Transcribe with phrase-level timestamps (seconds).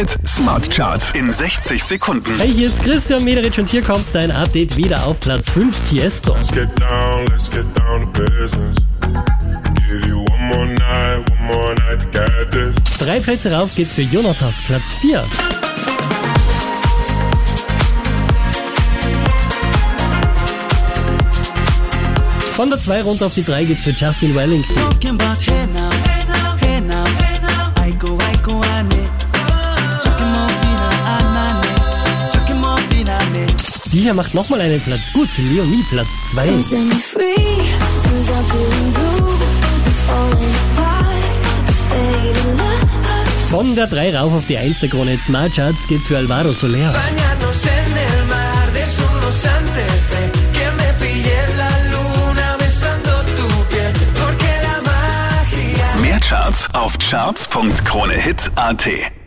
[0.00, 2.34] Hit Smart Charts in 60 Sekunden.
[2.38, 6.32] Hey, hier ist Christian Mederich und hier kommt dein Update wieder auf Platz 5, Tiesto.
[6.32, 8.76] Let's get down, let's get down to business.
[9.86, 12.74] Give you one more night, one more night to get this.
[12.98, 15.22] Drei Plätze rauf geht's für Jonathas, Platz 4.
[22.54, 25.89] Von der 2 runter auf die 3 geht's für Justin Wellington.
[33.92, 35.28] Die hier macht nochmal einen Platz gut.
[35.36, 36.62] Leonie, Platz 2.
[36.62, 37.34] Set me free,
[38.04, 39.36] cause I'm feeling blue.
[40.06, 41.24] Falling apart,
[41.90, 42.86] fading love.
[43.50, 46.94] Von der 3 rauf auf die 1 der Krone Smart Charts geht's für Alvaro Soler.
[56.00, 59.19] Mehr Charts auf charts.kronehit.at.